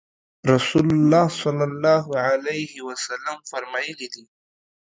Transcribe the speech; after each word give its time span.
رسول 0.51 0.87
الله 0.97 1.25
صلی 1.41 1.65
الله 1.71 2.05
علیه 2.29 2.73
وسلم 2.89 3.37
فرمایلي 3.51 4.07
دي 4.13 4.23